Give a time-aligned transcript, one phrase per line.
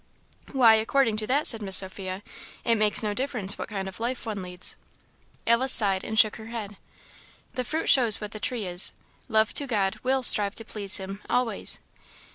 [0.51, 2.23] "Why, according to that," said Miss Sophia.
[2.65, 4.75] "it makes no difference what kind of life one leads."
[5.45, 6.77] Alice sighed, and shook her head.
[7.53, 8.93] "The fruit shows what the tree is.
[9.27, 11.79] Love to God will strive to please him always."